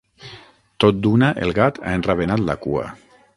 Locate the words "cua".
2.65-2.89